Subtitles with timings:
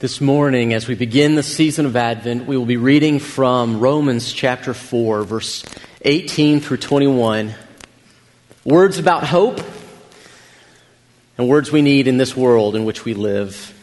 [0.00, 4.32] This morning, as we begin the season of Advent, we will be reading from Romans
[4.32, 5.64] chapter 4, verse
[6.02, 7.52] 18 through 21.
[8.64, 9.60] Words about hope
[11.36, 13.74] and words we need in this world in which we live.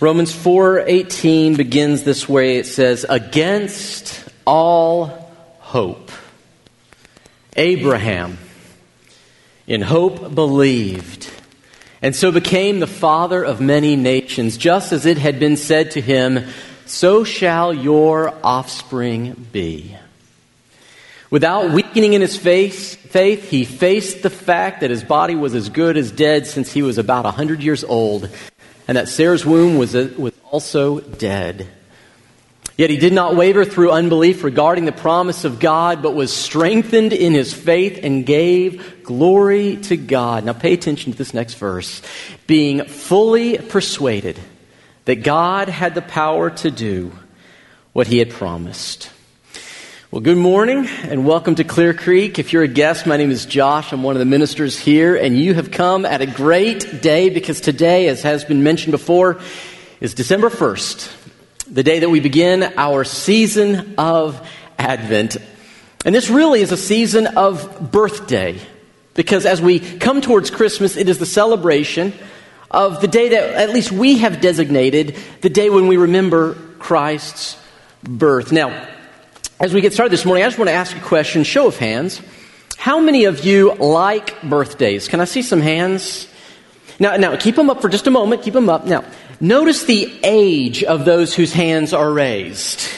[0.00, 6.12] Romans 4:18 begins this way it says against all hope
[7.56, 8.38] Abraham
[9.66, 11.28] in hope believed
[12.04, 16.02] and so became the father of many nations, just as it had been said to
[16.02, 16.48] him,
[16.84, 19.96] So shall your offspring be.
[21.30, 25.70] Without weakening in his faith, faith, he faced the fact that his body was as
[25.70, 28.28] good as dead since he was about a 100 years old,
[28.86, 31.66] and that Sarah's womb was, was also dead.
[32.76, 37.12] Yet he did not waver through unbelief regarding the promise of God, but was strengthened
[37.12, 40.44] in his faith and gave glory to God.
[40.44, 42.02] Now pay attention to this next verse.
[42.48, 44.40] Being fully persuaded
[45.04, 47.12] that God had the power to do
[47.92, 49.08] what he had promised.
[50.10, 52.40] Well, good morning and welcome to Clear Creek.
[52.40, 53.92] If you're a guest, my name is Josh.
[53.92, 57.60] I'm one of the ministers here, and you have come at a great day because
[57.60, 59.40] today, as has been mentioned before,
[60.00, 61.20] is December 1st
[61.74, 65.36] the day that we begin our season of Advent.
[66.04, 68.60] And this really is a season of birthday,
[69.14, 72.12] because as we come towards Christmas, it is the celebration
[72.70, 77.60] of the day that at least we have designated the day when we remember Christ's
[78.04, 78.52] birth.
[78.52, 78.88] Now,
[79.58, 81.76] as we get started this morning, I just want to ask a question, show of
[81.76, 82.22] hands.
[82.76, 85.08] How many of you like birthdays?
[85.08, 86.28] Can I see some hands?
[87.00, 88.42] Now, now keep them up for just a moment.
[88.42, 88.86] Keep them up.
[88.86, 89.04] Now,
[89.40, 92.88] Notice the age of those whose hands are raised.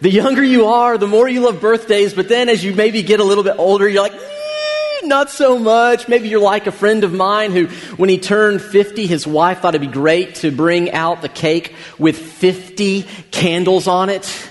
[0.00, 3.20] The younger you are, the more you love birthdays, but then as you maybe get
[3.20, 6.08] a little bit older, you're like, eh, not so much.
[6.08, 9.74] Maybe you're like a friend of mine who, when he turned 50, his wife thought
[9.74, 14.50] it'd be great to bring out the cake with 50 candles on it.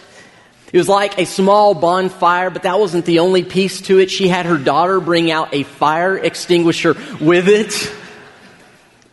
[0.72, 4.12] It was like a small bonfire, but that wasn't the only piece to it.
[4.12, 7.92] She had her daughter bring out a fire extinguisher with it.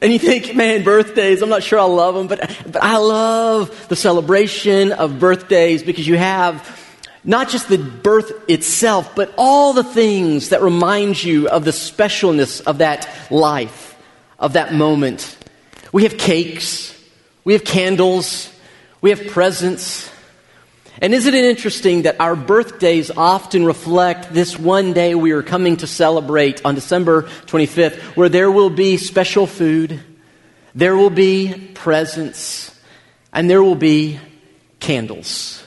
[0.00, 2.40] And you think, man, birthdays, I'm not sure I love them, but,
[2.70, 6.84] but I love the celebration of birthdays because you have
[7.24, 12.60] not just the birth itself, but all the things that remind you of the specialness
[12.62, 13.96] of that life,
[14.38, 15.36] of that moment.
[15.92, 16.96] We have cakes,
[17.44, 18.52] we have candles,
[19.00, 20.10] we have presents.
[21.00, 25.76] And isn't it interesting that our birthdays often reflect this one day we are coming
[25.78, 30.00] to celebrate on December 25th, where there will be special food,
[30.74, 32.74] there will be presents,
[33.32, 34.18] and there will be
[34.80, 35.62] candles.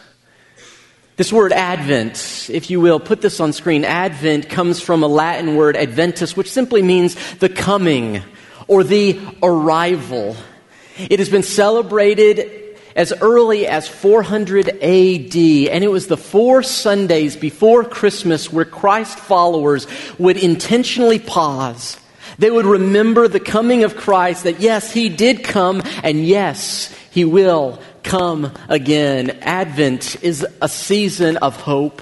[1.16, 3.85] This word Advent, if you will, put this on screen.
[3.85, 8.23] Advent comes from a Latin word, Adventus, which simply means the coming
[8.67, 10.35] or the arrival.
[10.97, 12.69] It has been celebrated
[12.99, 19.17] as early as 400 AD, and it was the four Sundays before Christmas where Christ
[19.17, 19.87] followers
[20.17, 21.97] would intentionally pause.
[22.39, 27.23] They would remember the coming of Christ, that yes, He did come, and yes, He
[27.23, 29.29] will come again.
[29.43, 32.01] Advent is a season of hope.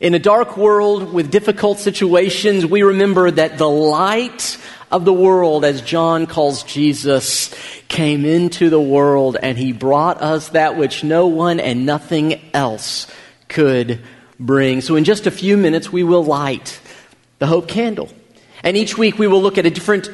[0.00, 4.58] In a dark world with difficult situations, we remember that the light
[4.90, 7.54] of the world, as John calls Jesus,
[7.88, 13.06] came into the world and he brought us that which no one and nothing else
[13.48, 14.00] could
[14.40, 14.80] bring.
[14.80, 16.80] So, in just a few minutes, we will light
[17.38, 18.10] the hope candle.
[18.62, 20.10] And each week, we will look at a different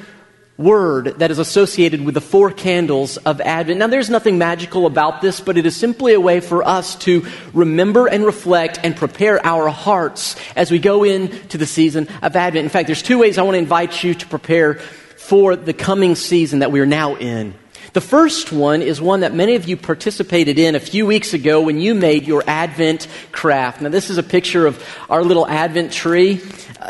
[0.57, 3.79] word that is associated with the four candles of Advent.
[3.81, 7.27] Now, there's nothing magical about this, but it is simply a way for us to
[7.53, 12.65] remember and reflect and prepare our hearts as we go into the season of Advent.
[12.65, 16.15] In fact, there's two ways I want to invite you to prepare for the coming
[16.15, 17.55] season that we are now in.
[17.95, 21.61] The first one is one that many of you participated in a few weeks ago
[21.63, 23.81] when you made your Advent craft.
[23.81, 26.41] Now, this is a picture of our little Advent tree.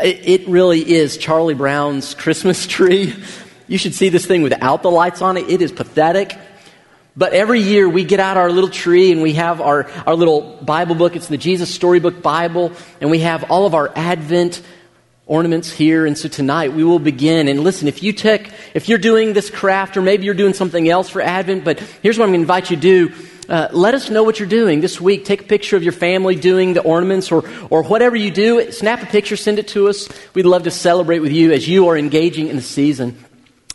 [0.03, 3.15] It really is Charlie Brown's Christmas tree.
[3.67, 5.49] You should see this thing without the lights on it.
[5.49, 6.37] It is pathetic.
[7.17, 10.59] But every year we get out our little tree and we have our, our little
[10.63, 11.15] Bible book.
[11.15, 12.73] It's the Jesus Storybook Bible.
[13.01, 14.63] And we have all of our Advent
[15.27, 16.07] ornaments here.
[16.07, 17.49] And so tonight we will begin.
[17.49, 20.89] And listen, if you take, if you're doing this craft or maybe you're doing something
[20.89, 23.15] else for Advent, but here's what I'm going to invite you to do.
[23.49, 25.25] Uh, let us know what you're doing this week.
[25.25, 28.73] Take a picture of your family doing the ornaments or, or whatever you do.
[28.73, 30.09] Snap a picture, send it to us.
[30.35, 33.24] We'd love to celebrate with you as you are engaging in the season.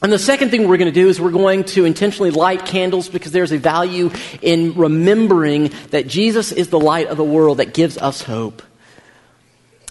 [0.01, 3.09] And the second thing we're going to do is we're going to intentionally light candles
[3.09, 4.11] because there's a value
[4.41, 8.61] in remembering that Jesus is the light of the world that gives us hope.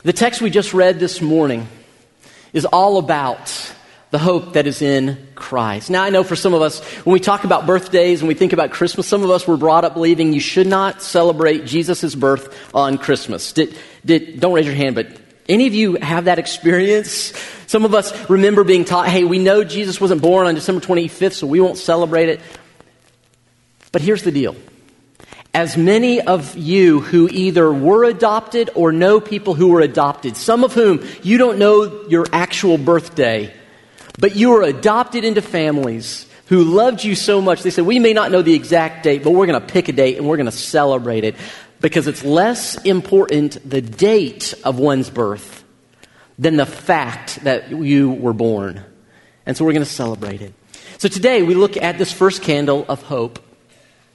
[0.03, 1.69] The text we just read this morning
[2.55, 3.75] is all about
[4.11, 5.91] the hope that is in Christ.
[5.91, 8.55] Now, I know for some of us, when we talk about birthdays and we think
[8.55, 12.75] about Christmas, some of us were brought up believing you should not celebrate Jesus' birth
[12.75, 13.53] on Christmas.
[13.53, 13.77] Did,
[14.07, 15.09] did, don't raise your hand, but
[15.49, 17.33] any of you have that experience?
[17.67, 21.33] Some of us remember being taught, hey, we know Jesus wasn't born on December 25th,
[21.33, 22.41] so we won't celebrate it.
[23.91, 24.57] But here's the deal.
[25.55, 30.63] As many of you who either were adopted or know people who were adopted, some
[30.63, 33.53] of whom you don't know your actual birthday,
[34.19, 38.13] but you were adopted into families who loved you so much, they said, We may
[38.13, 40.47] not know the exact date, but we're going to pick a date and we're going
[40.47, 41.35] to celebrate it
[41.81, 45.65] because it's less important the date of one's birth
[46.39, 48.83] than the fact that you were born.
[49.47, 50.55] And so we're going to celebrate it.
[50.99, 53.39] So today we look at this first candle of hope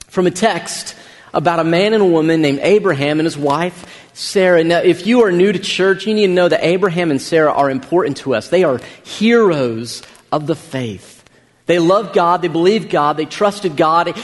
[0.08, 0.94] from a text
[1.32, 3.84] about a man and a woman named Abraham and his wife
[4.14, 4.62] Sarah.
[4.62, 7.52] Now, if you are new to church, you need to know that Abraham and Sarah
[7.52, 8.48] are important to us.
[8.48, 11.24] They are heroes of the faith.
[11.66, 14.16] They love God, they believe God, they trusted God.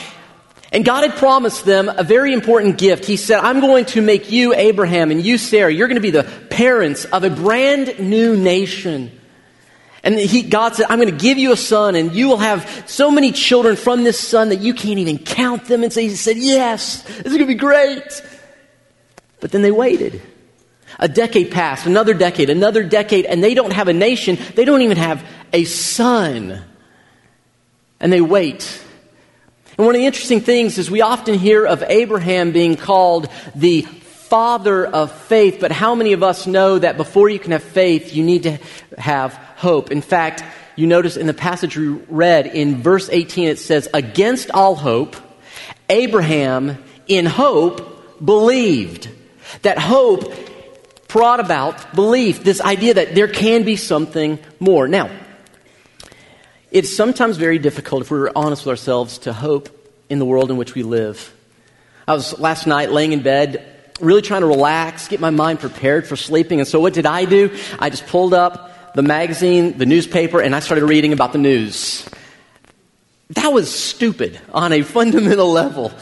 [0.73, 3.05] And God had promised them a very important gift.
[3.05, 6.13] He said, I'm going to make you, Abraham, and you, Sarah, you're going to be
[6.13, 9.11] the parents of a brand new nation.
[10.03, 12.85] And he, God said, I'm going to give you a son, and you will have
[12.87, 15.83] so many children from this son that you can't even count them.
[15.83, 18.23] And so he said, Yes, this is going to be great.
[19.41, 20.23] But then they waited.
[20.99, 24.39] A decade passed, another decade, another decade, and they don't have a nation.
[24.55, 26.63] They don't even have a son.
[28.01, 28.83] And they wait.
[29.81, 33.81] And one of the interesting things is we often hear of Abraham being called the
[33.81, 38.15] father of faith, but how many of us know that before you can have faith,
[38.15, 38.59] you need to
[38.99, 39.91] have hope?
[39.91, 40.45] In fact,
[40.77, 45.17] you notice in the passage we read in verse 18, it says, Against all hope,
[45.89, 46.77] Abraham
[47.09, 49.09] in hope believed.
[49.63, 50.31] That hope
[51.09, 54.89] brought about belief, this idea that there can be something more.
[54.89, 55.09] Now,
[56.71, 59.69] it's sometimes very difficult, if we're honest with ourselves, to hope
[60.09, 61.35] in the world in which we live.
[62.07, 63.65] I was last night laying in bed,
[64.01, 66.61] really trying to relax, get my mind prepared for sleeping.
[66.61, 67.57] And so, what did I do?
[67.79, 72.09] I just pulled up the magazine, the newspaper, and I started reading about the news.
[73.31, 75.93] That was stupid on a fundamental level.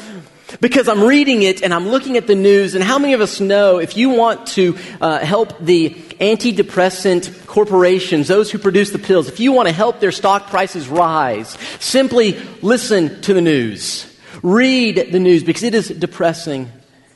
[0.62, 3.38] Because I'm reading it and I'm looking at the news, and how many of us
[3.38, 9.28] know if you want to uh, help the antidepressant corporations, those who produce the pills,
[9.28, 14.04] if you want to help their stock prices rise, simply listen to the news.
[14.42, 16.70] Read the news because it is depressing.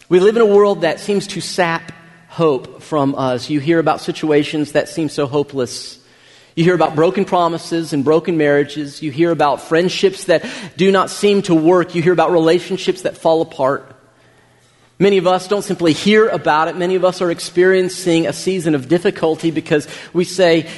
[0.08, 1.92] We live in a world that seems to sap
[2.28, 3.50] hope from us.
[3.50, 5.98] You hear about situations that seem so hopeless.
[6.54, 9.02] You hear about broken promises and broken marriages.
[9.02, 10.44] You hear about friendships that
[10.76, 11.94] do not seem to work.
[11.94, 13.94] You hear about relationships that fall apart.
[15.02, 16.76] Many of us don't simply hear about it.
[16.76, 20.70] Many of us are experiencing a season of difficulty because we say,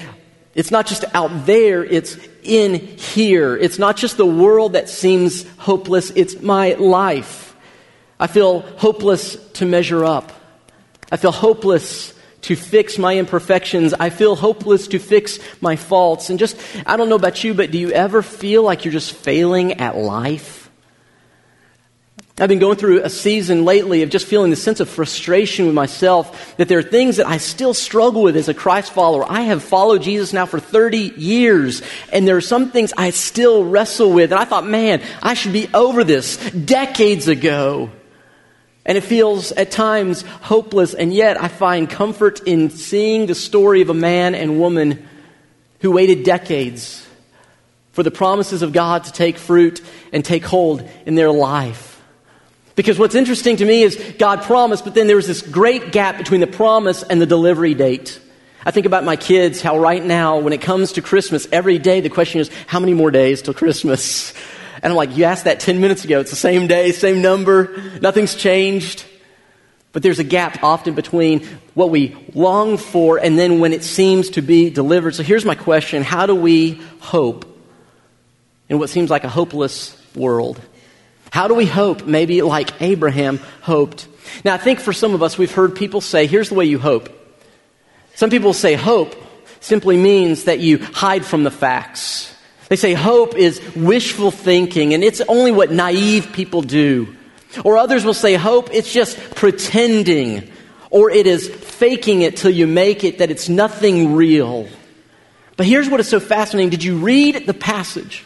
[0.54, 3.54] it's not just out there, it's in here.
[3.54, 7.54] It's not just the world that seems hopeless, it's my life.
[8.18, 10.32] I feel hopeless to measure up.
[11.12, 13.92] I feel hopeless to fix my imperfections.
[13.92, 16.30] I feel hopeless to fix my faults.
[16.30, 16.56] And just,
[16.86, 19.98] I don't know about you, but do you ever feel like you're just failing at
[19.98, 20.63] life?
[22.36, 25.74] I've been going through a season lately of just feeling the sense of frustration with
[25.74, 29.24] myself that there are things that I still struggle with as a Christ follower.
[29.30, 31.80] I have followed Jesus now for 30 years,
[32.12, 34.32] and there are some things I still wrestle with.
[34.32, 37.92] And I thought, man, I should be over this decades ago.
[38.84, 43.80] And it feels at times hopeless, and yet I find comfort in seeing the story
[43.80, 45.06] of a man and woman
[45.78, 47.06] who waited decades
[47.92, 49.80] for the promises of God to take fruit
[50.12, 51.93] and take hold in their life.
[52.76, 56.18] Because what's interesting to me is God promised, but then there was this great gap
[56.18, 58.20] between the promise and the delivery date.
[58.64, 62.00] I think about my kids, how right now, when it comes to Christmas, every day
[62.00, 64.32] the question is, how many more days till Christmas?
[64.82, 66.20] And I'm like, you asked that 10 minutes ago.
[66.20, 67.80] It's the same day, same number.
[68.02, 69.06] Nothing's changed.
[69.92, 74.28] But there's a gap often between what we long for and then when it seems
[74.30, 75.14] to be delivered.
[75.14, 77.46] So here's my question How do we hope
[78.68, 80.60] in what seems like a hopeless world?
[81.34, 84.06] How do we hope, maybe like Abraham hoped?
[84.44, 86.78] Now, I think for some of us, we've heard people say, here's the way you
[86.78, 87.08] hope.
[88.14, 89.16] Some people say hope
[89.58, 92.32] simply means that you hide from the facts.
[92.68, 97.16] They say hope is wishful thinking, and it's only what naive people do.
[97.64, 100.48] Or others will say hope, it's just pretending,
[100.90, 104.68] or it is faking it till you make it, that it's nothing real.
[105.56, 106.70] But here's what is so fascinating.
[106.70, 108.22] Did you read the passage?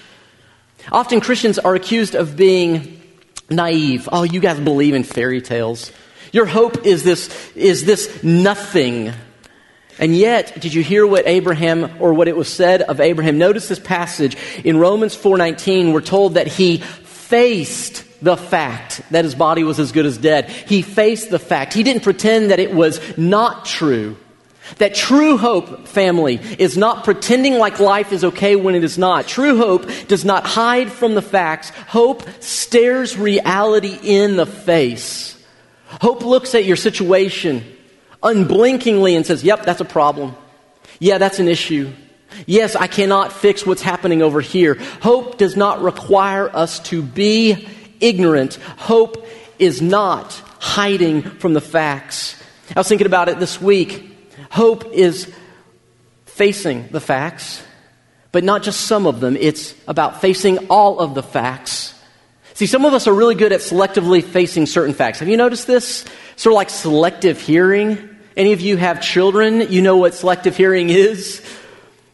[0.92, 2.97] Often Christians are accused of being
[3.50, 4.08] naive.
[4.10, 5.92] Oh, you guys believe in fairy tales.
[6.32, 9.12] Your hope is this, is this nothing
[9.98, 13.36] And yet, did you hear what Abraham or what it was said of Abraham?
[13.38, 19.34] Notice this passage in Romans 4:19 we're told that he faced the fact that his
[19.34, 20.48] body was as good as dead.
[20.48, 21.74] He faced the fact.
[21.74, 24.16] He didn't pretend that it was not true.
[24.76, 29.26] That true hope, family, is not pretending like life is okay when it is not.
[29.26, 31.70] True hope does not hide from the facts.
[31.70, 35.42] Hope stares reality in the face.
[35.86, 37.64] Hope looks at your situation
[38.22, 40.36] unblinkingly and says, Yep, that's a problem.
[41.00, 41.92] Yeah, that's an issue.
[42.46, 44.74] Yes, I cannot fix what's happening over here.
[45.00, 47.68] Hope does not require us to be
[48.00, 48.56] ignorant.
[48.76, 49.26] Hope
[49.58, 52.40] is not hiding from the facts.
[52.74, 54.07] I was thinking about it this week.
[54.50, 55.32] Hope is
[56.26, 57.62] facing the facts,
[58.32, 59.36] but not just some of them.
[59.36, 61.94] It's about facing all of the facts.
[62.54, 65.20] See, some of us are really good at selectively facing certain facts.
[65.20, 66.04] Have you noticed this?
[66.36, 68.16] Sort of like selective hearing.
[68.36, 69.70] Any of you have children?
[69.72, 71.44] You know what selective hearing is?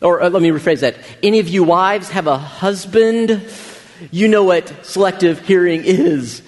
[0.00, 0.96] Or uh, let me rephrase that.
[1.22, 3.48] Any of you wives have a husband?
[4.10, 6.42] You know what selective hearing is.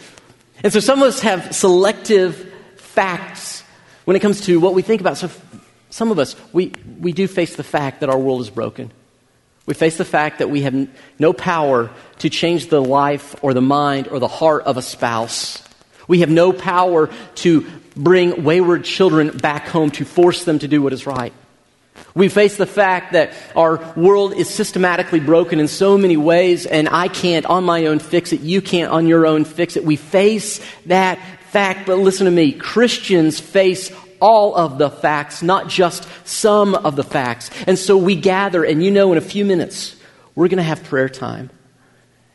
[0.62, 3.62] And so some of us have selective facts
[4.04, 5.16] when it comes to what we think about.
[5.16, 5.28] So
[5.96, 8.92] some of us, we, we do face the fact that our world is broken.
[9.64, 13.62] We face the fact that we have no power to change the life or the
[13.62, 15.66] mind or the heart of a spouse.
[16.06, 20.82] We have no power to bring wayward children back home to force them to do
[20.82, 21.32] what is right.
[22.14, 26.90] We face the fact that our world is systematically broken in so many ways, and
[26.90, 28.40] I can't on my own fix it.
[28.42, 29.84] You can't on your own fix it.
[29.86, 31.18] We face that
[31.52, 32.52] fact, but listen to me.
[32.52, 37.50] Christians face all of the facts, not just some of the facts.
[37.66, 39.96] And so we gather, and you know, in a few minutes,
[40.34, 41.50] we're going to have prayer time.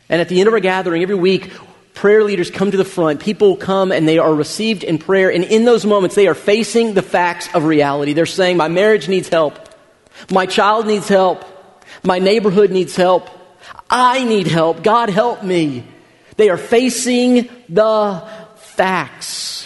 [0.09, 1.51] And at the end of our gathering, every week,
[1.93, 3.21] prayer leaders come to the front.
[3.21, 5.31] People come and they are received in prayer.
[5.31, 8.13] And in those moments, they are facing the facts of reality.
[8.13, 9.57] They're saying, My marriage needs help.
[10.29, 11.45] My child needs help.
[12.03, 13.29] My neighborhood needs help.
[13.89, 14.83] I need help.
[14.83, 15.83] God help me.
[16.37, 19.60] They are facing the facts,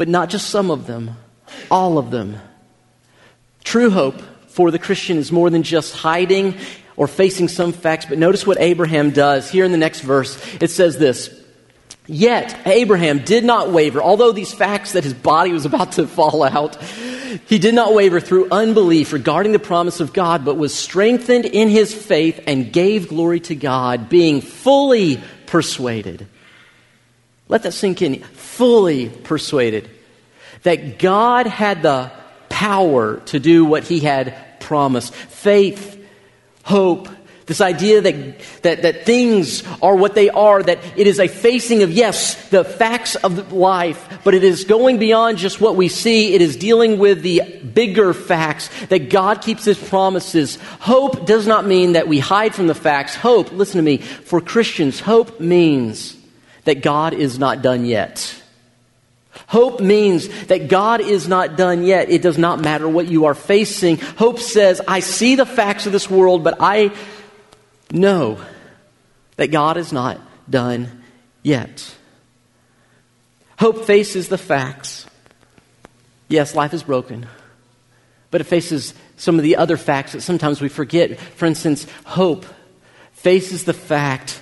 [0.00, 1.14] but not just some of them,
[1.70, 2.38] all of them.
[3.64, 6.56] True hope for the Christian is more than just hiding
[6.96, 9.50] or facing some facts, but notice what Abraham does.
[9.50, 11.28] Here in the next verse, it says this
[12.06, 16.44] Yet Abraham did not waver, although these facts that his body was about to fall
[16.44, 16.82] out,
[17.46, 21.68] he did not waver through unbelief regarding the promise of God, but was strengthened in
[21.68, 26.26] his faith and gave glory to God, being fully persuaded.
[27.50, 28.22] Let that sink in.
[28.22, 29.90] Fully persuaded
[30.62, 32.12] that God had the
[32.48, 35.12] power to do what he had promised.
[35.12, 36.00] Faith,
[36.62, 37.08] hope,
[37.46, 41.82] this idea that, that, that things are what they are, that it is a facing
[41.82, 46.34] of, yes, the facts of life, but it is going beyond just what we see.
[46.34, 47.42] It is dealing with the
[47.74, 50.56] bigger facts, that God keeps his promises.
[50.78, 53.16] Hope does not mean that we hide from the facts.
[53.16, 56.19] Hope, listen to me, for Christians, hope means
[56.70, 58.40] that God is not done yet.
[59.48, 62.10] Hope means that God is not done yet.
[62.10, 63.96] It does not matter what you are facing.
[63.96, 66.92] Hope says, I see the facts of this world, but I
[67.90, 68.40] know
[69.34, 71.02] that God is not done
[71.42, 71.92] yet.
[73.58, 75.06] Hope faces the facts.
[76.28, 77.26] Yes, life is broken,
[78.30, 81.18] but it faces some of the other facts that sometimes we forget.
[81.18, 82.46] For instance, hope
[83.10, 84.40] faces the fact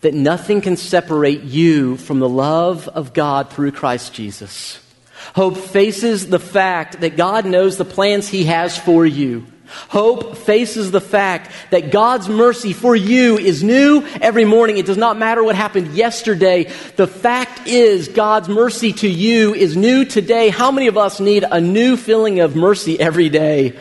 [0.00, 4.80] that nothing can separate you from the love of God through Christ Jesus.
[5.34, 9.46] Hope faces the fact that God knows the plans He has for you.
[9.88, 14.78] Hope faces the fact that God's mercy for you is new every morning.
[14.78, 16.64] It does not matter what happened yesterday.
[16.96, 20.48] The fact is God's mercy to you is new today.
[20.48, 23.76] How many of us need a new feeling of mercy every day?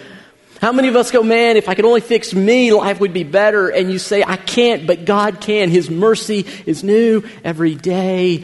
[0.60, 3.24] How many of us go, man, if I could only fix me, life would be
[3.24, 3.70] better?
[3.70, 5.70] And you say, I can't, but God can.
[5.70, 8.44] His mercy is new every day.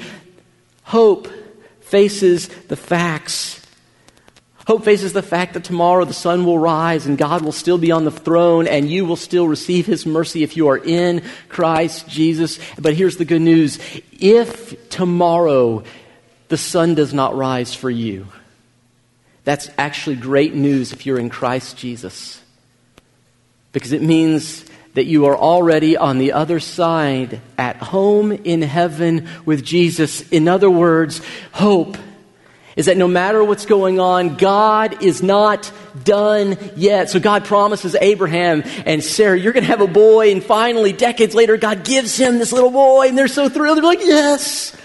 [0.83, 1.27] Hope
[1.81, 3.61] faces the facts.
[4.65, 7.91] Hope faces the fact that tomorrow the sun will rise and God will still be
[7.91, 12.07] on the throne and you will still receive His mercy if you are in Christ
[12.07, 12.59] Jesus.
[12.79, 13.77] But here's the good news.
[14.13, 15.83] If tomorrow
[16.47, 18.27] the sun does not rise for you,
[19.45, 22.41] that's actually great news if you're in Christ Jesus.
[23.71, 29.27] Because it means that you are already on the other side, at home in heaven
[29.45, 30.27] with Jesus.
[30.29, 31.21] In other words,
[31.51, 31.97] hope
[32.75, 35.71] is that no matter what's going on, God is not
[36.03, 37.09] done yet.
[37.09, 40.31] So God promises Abraham and Sarah, you're going to have a boy.
[40.31, 43.77] And finally, decades later, God gives him this little boy, and they're so thrilled.
[43.77, 44.75] They're like, yes,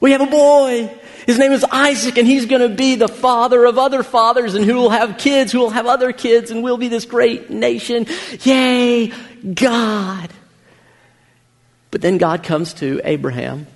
[0.00, 0.98] we have a boy.
[1.28, 4.64] His name is Isaac, and he's going to be the father of other fathers, and
[4.64, 8.06] who will have kids, who will have other kids, and we'll be this great nation.
[8.44, 9.12] Yay,
[9.52, 10.30] God.
[11.90, 13.66] But then God comes to Abraham.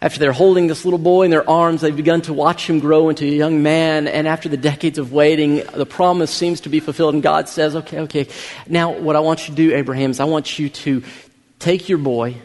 [0.00, 3.08] After they're holding this little boy in their arms, they've begun to watch him grow
[3.08, 4.06] into a young man.
[4.06, 7.14] And after the decades of waiting, the promise seems to be fulfilled.
[7.14, 8.28] And God says, Okay, okay,
[8.68, 11.02] now what I want you to do, Abraham, is I want you to
[11.58, 12.36] take your boy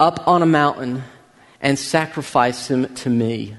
[0.00, 1.04] up on a mountain
[1.60, 3.56] and sacrifice him to me.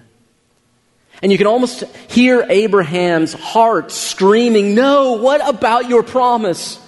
[1.22, 6.80] And you can almost hear Abraham's heart screaming, No, what about your promise?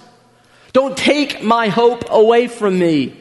[0.72, 3.16] Don't take my hope away from me.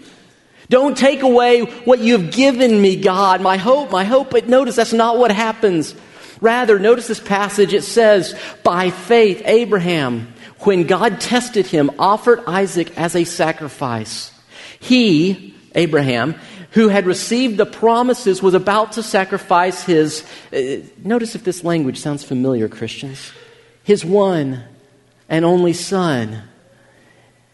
[0.69, 4.31] Don't take away what you've given me, God, my hope, my hope.
[4.31, 5.93] But notice that's not what happens.
[6.41, 7.73] Rather, notice this passage.
[7.73, 14.31] It says, By faith, Abraham, when God tested him, offered Isaac as a sacrifice.
[14.79, 16.35] He, Abraham,
[16.73, 20.23] who had received the promises, was about to sacrifice his.
[20.51, 23.31] Uh, notice if this language sounds familiar, Christians.
[23.83, 24.63] His one
[25.29, 26.43] and only son.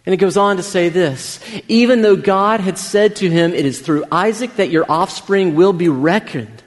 [0.06, 3.66] And it goes on to say this even though God had said to him, It
[3.66, 6.64] is through Isaac that your offspring will be reckoned,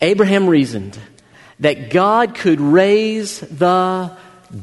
[0.00, 0.98] Abraham reasoned
[1.60, 4.16] that God could raise the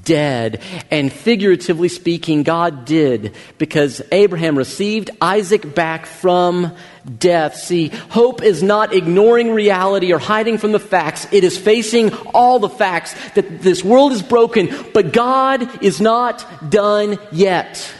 [0.03, 0.61] dead.
[0.91, 6.75] And figuratively speaking, God did because Abraham received Isaac back from
[7.19, 7.55] death.
[7.55, 11.27] See, hope is not ignoring reality or hiding from the facts.
[11.31, 16.69] It is facing all the facts that this world is broken, but God is not
[16.69, 17.93] done yet.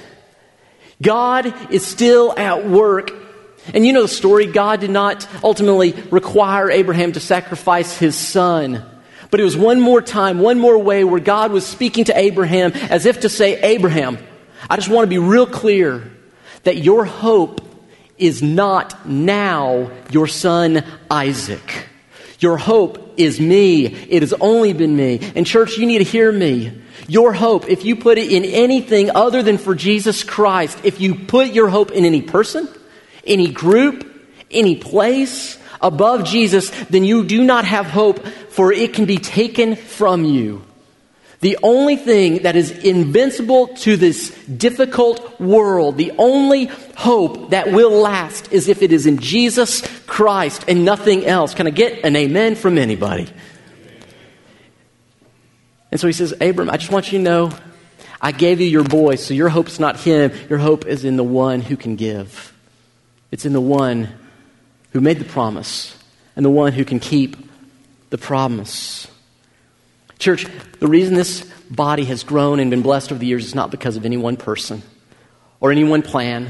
[1.02, 3.12] God is still at work.
[3.74, 4.46] And you know the story.
[4.46, 8.86] God did not ultimately require Abraham to sacrifice his son.
[9.36, 12.72] But it was one more time, one more way where God was speaking to Abraham
[12.72, 14.18] as if to say, Abraham,
[14.70, 16.10] I just want to be real clear
[16.64, 17.60] that your hope
[18.18, 21.90] is not now your son Isaac.
[22.40, 23.88] Your hope is me.
[23.88, 25.20] It has only been me.
[25.36, 26.82] And, church, you need to hear me.
[27.10, 31.14] Your hope, if you put it in anything other than for Jesus Christ, if you
[31.14, 32.70] put your hope in any person,
[33.28, 34.10] any group,
[34.50, 39.76] any place, above Jesus, then you do not have hope, for it can be taken
[39.76, 40.64] from you.
[41.42, 46.66] The only thing that is invincible to this difficult world, the only
[46.98, 51.54] hope that will last is if it is in Jesus Christ and nothing else.
[51.54, 53.28] Can I get an amen from anybody?
[55.92, 57.52] And so he says, Abram, I just want you to know
[58.20, 60.32] I gave you your boy, so your hope's not him.
[60.50, 62.54] Your hope is in the one who can give.
[63.30, 64.10] It's in the one
[64.96, 65.94] who made the promise
[66.38, 67.36] and the one who can keep
[68.12, 69.10] the promise.
[70.20, 70.46] Church,
[70.80, 73.98] the reason this body has grown and been blessed over the years is not because
[73.98, 74.82] of any one person
[75.60, 76.50] or any one plan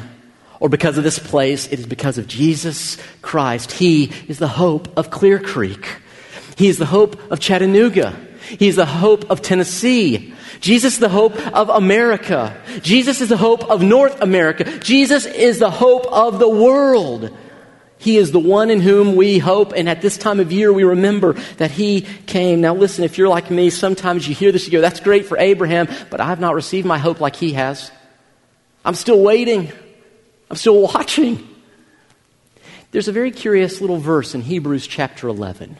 [0.59, 1.65] or because of this place.
[1.71, 3.71] It is because of Jesus Christ.
[3.71, 5.87] He is the hope of Clear Creek.
[6.55, 8.15] He is the hope of Chattanooga.
[8.59, 10.35] He is the hope of Tennessee.
[10.59, 12.55] Jesus is the hope of America.
[12.83, 14.65] Jesus is the hope of North America.
[14.81, 17.35] Jesus is the hope of the world.
[17.97, 20.83] He is the one in whom we hope, and at this time of year, we
[20.83, 22.61] remember that He came.
[22.61, 25.37] Now, listen, if you're like me, sometimes you hear this, you go, that's great for
[25.37, 27.91] Abraham, but I have not received my hope like he has.
[28.83, 29.71] I'm still waiting,
[30.49, 31.47] I'm still watching.
[32.91, 35.75] There's a very curious little verse in Hebrews chapter 11,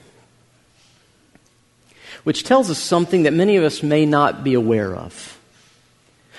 [2.24, 5.35] which tells us something that many of us may not be aware of.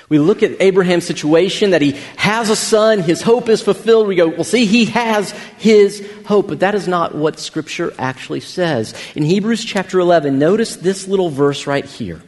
[0.09, 4.07] We look at Abraham's situation that he has a son, his hope is fulfilled.
[4.07, 6.49] We go, well, see, he has his hope.
[6.49, 8.95] But that is not what Scripture actually says.
[9.17, 12.23] In Hebrews chapter 11, notice this little verse right here.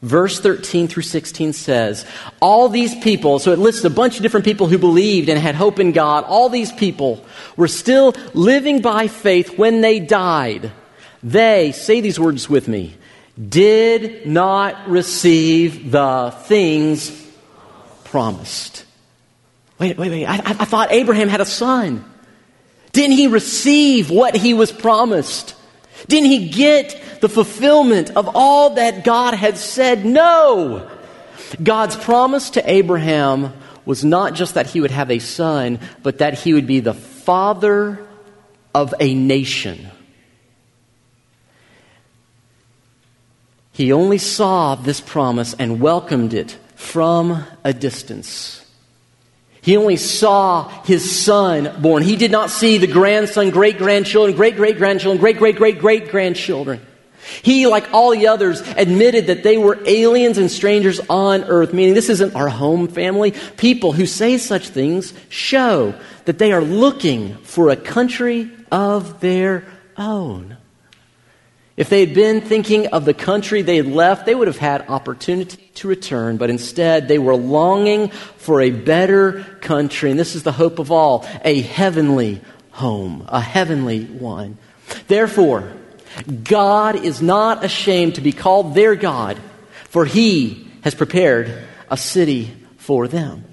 [0.00, 2.06] Verse 13 through 16 says,
[2.40, 5.56] All these people, so it lists a bunch of different people who believed and had
[5.56, 6.24] hope in God.
[6.24, 7.24] All these people
[7.56, 10.70] were still living by faith when they died.
[11.22, 12.94] They, say these words with me,
[13.38, 17.10] did not receive the things
[18.04, 18.84] promised.
[19.78, 20.26] Wait, wait, wait.
[20.26, 22.04] I, I, thought Abraham had a son.
[22.92, 25.54] Didn't he receive what he was promised?
[26.08, 30.04] Didn't he get the fulfillment of all that God had said?
[30.04, 30.90] No.
[31.62, 33.52] God's promise to Abraham
[33.84, 36.94] was not just that he would have a son, but that he would be the
[36.94, 38.04] father
[38.74, 39.88] of a nation.
[43.78, 48.66] He only saw this promise and welcomed it from a distance.
[49.60, 52.02] He only saw his son born.
[52.02, 56.08] He did not see the grandson, great grandchildren, great great grandchildren, great great great great
[56.08, 56.80] grandchildren.
[57.44, 61.94] He, like all the others, admitted that they were aliens and strangers on earth, meaning
[61.94, 63.32] this isn't our home family.
[63.58, 69.64] People who say such things show that they are looking for a country of their
[69.96, 70.57] own.
[71.78, 74.88] If they had been thinking of the country they had left, they would have had
[74.88, 80.10] opportunity to return, but instead they were longing for a better country.
[80.10, 82.40] And this is the hope of all a heavenly
[82.72, 84.58] home, a heavenly one.
[85.06, 85.72] Therefore,
[86.42, 89.38] God is not ashamed to be called their God,
[89.84, 93.44] for he has prepared a city for them.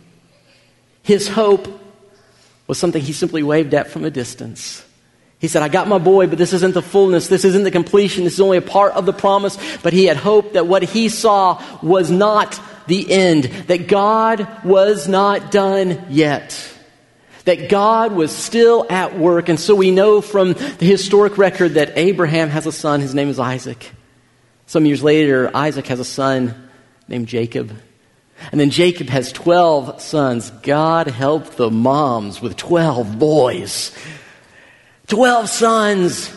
[1.03, 1.67] His hope
[2.65, 4.83] was something he simply waved at from a distance.
[5.39, 7.27] He said, I got my boy, but this isn't the fullness.
[7.27, 8.23] This isn't the completion.
[8.23, 9.57] This is only a part of the promise.
[9.83, 15.07] But he had hoped that what he saw was not the end, that God was
[15.07, 16.71] not done yet,
[17.43, 19.49] that God was still at work.
[19.49, 23.01] And so we know from the historic record that Abraham has a son.
[23.01, 23.91] His name is Isaac.
[24.67, 26.69] Some years later, Isaac has a son
[27.07, 27.75] named Jacob.
[28.51, 30.49] And then Jacob has 12 sons.
[30.49, 33.95] God help the moms with 12 boys.
[35.07, 36.31] 12 sons.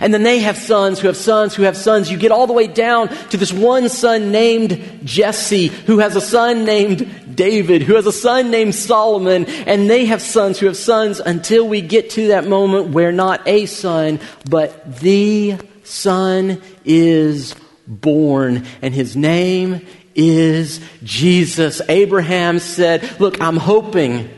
[0.00, 2.10] And then they have sons who have sons who have sons.
[2.10, 6.20] You get all the way down to this one son named Jesse, who has a
[6.20, 10.76] son named David, who has a son named Solomon, and they have sons who have
[10.76, 17.54] sons until we get to that moment where not a son, but the son is
[17.86, 21.80] born, and his name is Jesus.
[21.88, 24.28] Abraham said, Look, I'm hoping,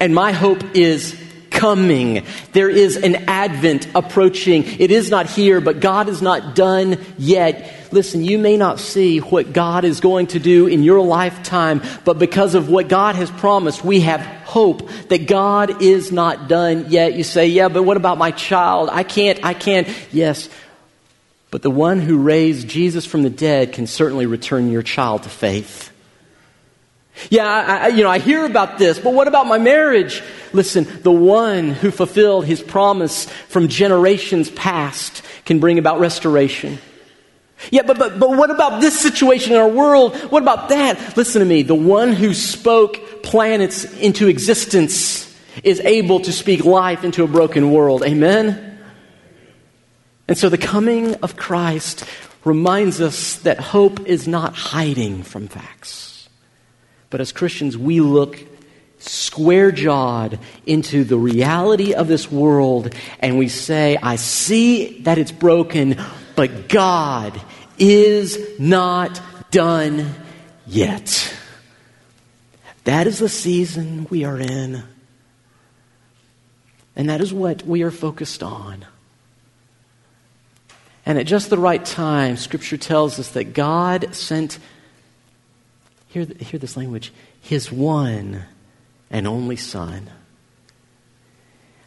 [0.00, 1.20] and my hope is
[1.54, 2.26] coming.
[2.52, 4.64] There is an advent approaching.
[4.78, 7.72] It is not here, but God is not done yet.
[7.92, 12.18] Listen, you may not see what God is going to do in your lifetime, but
[12.18, 17.14] because of what God has promised, we have hope that God is not done yet.
[17.14, 18.90] You say, yeah, but what about my child?
[18.92, 19.88] I can't, I can't.
[20.12, 20.48] Yes,
[21.52, 25.28] but the one who raised Jesus from the dead can certainly return your child to
[25.28, 25.93] faith.
[27.30, 30.22] Yeah, I, you know, I hear about this, but what about my marriage?
[30.52, 36.78] Listen, the one who fulfilled his promise from generations past can bring about restoration.
[37.70, 40.16] Yeah, but, but, but what about this situation in our world?
[40.30, 41.16] What about that?
[41.16, 41.62] Listen to me.
[41.62, 47.70] The one who spoke planets into existence is able to speak life into a broken
[47.70, 48.02] world.
[48.02, 48.78] Amen?
[50.26, 52.04] And so the coming of Christ
[52.44, 56.13] reminds us that hope is not hiding from facts.
[57.14, 58.44] But as Christians, we look
[58.98, 65.30] square jawed into the reality of this world and we say, I see that it's
[65.30, 65.96] broken,
[66.34, 67.40] but God
[67.78, 69.20] is not
[69.52, 70.12] done
[70.66, 71.32] yet.
[72.82, 74.82] That is the season we are in.
[76.96, 78.86] And that is what we are focused on.
[81.06, 84.58] And at just the right time, Scripture tells us that God sent,
[86.14, 88.44] hear, hear this language, His one
[89.10, 90.08] and only Son.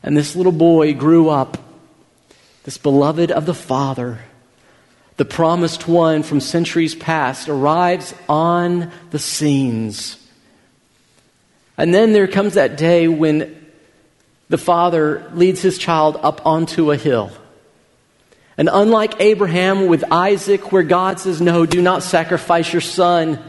[0.03, 1.57] And this little boy grew up,
[2.65, 4.19] this beloved of the Father,
[5.15, 10.23] the promised one from centuries past, arrives on the scenes.
[11.77, 13.65] And then there comes that day when
[14.49, 17.31] the father leads his child up onto a hill.
[18.57, 23.43] And unlike Abraham with Isaac, where God says, No, do not sacrifice your son.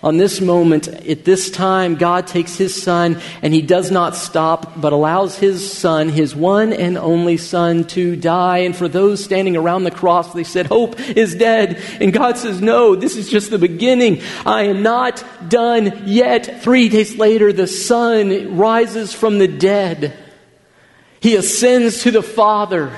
[0.00, 4.80] On this moment, at this time, God takes his son and he does not stop,
[4.80, 8.58] but allows his son, his one and only son, to die.
[8.58, 11.82] And for those standing around the cross, they said, Hope is dead.
[12.00, 14.22] And God says, No, this is just the beginning.
[14.46, 16.62] I am not done yet.
[16.62, 20.16] Three days later, the son rises from the dead.
[21.18, 22.96] He ascends to the Father.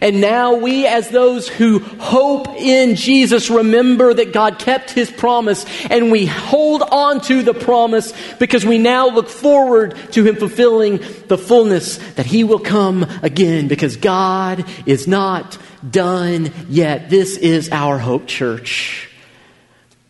[0.00, 5.64] And now we, as those who hope in Jesus, remember that God kept his promise
[5.90, 10.98] and we hold on to the promise because we now look forward to him fulfilling
[11.28, 17.08] the fullness that he will come again because God is not done yet.
[17.08, 19.10] This is our hope, church.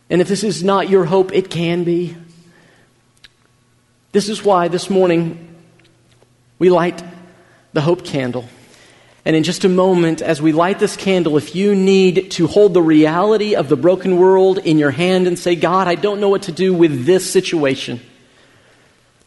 [0.09, 2.15] And if this is not your hope, it can be.
[4.11, 5.55] This is why this morning
[6.59, 7.03] we light
[7.73, 8.45] the hope candle.
[9.27, 12.73] And in just a moment, as we light this candle, if you need to hold
[12.73, 16.29] the reality of the broken world in your hand and say, God, I don't know
[16.29, 17.99] what to do with this situation,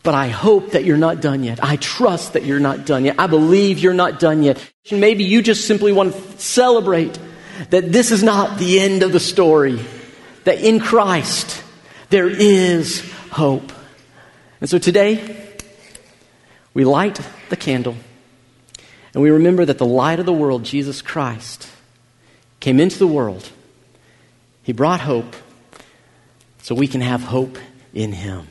[0.02, 1.62] but I hope that you're not done yet.
[1.62, 3.16] I trust that you're not done yet.
[3.18, 4.66] I believe you're not done yet.
[4.90, 7.18] Maybe you just simply want to celebrate
[7.68, 9.80] that this is not the end of the story,
[10.44, 11.62] that in Christ
[12.08, 13.70] there is hope.
[14.62, 15.58] And so today,
[16.72, 17.96] we light the candle.
[19.12, 21.68] And we remember that the light of the world, Jesus Christ,
[22.60, 23.50] came into the world.
[24.62, 25.34] He brought hope
[26.62, 27.58] so we can have hope
[27.92, 28.46] in Him.